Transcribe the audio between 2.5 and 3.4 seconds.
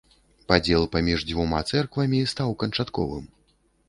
канчатковым.